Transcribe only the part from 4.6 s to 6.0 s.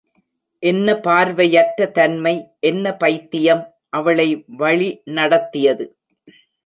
வழிநடத்தியது!